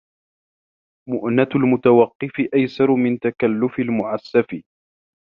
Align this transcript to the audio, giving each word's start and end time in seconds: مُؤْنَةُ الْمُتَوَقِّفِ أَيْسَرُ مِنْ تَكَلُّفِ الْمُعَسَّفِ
مُؤْنَةُ 1.09 1.49
الْمُتَوَقِّفِ 1.55 2.39
أَيْسَرُ 2.53 2.91
مِنْ 2.95 3.19
تَكَلُّفِ 3.19 3.79
الْمُعَسَّفِ 3.79 4.63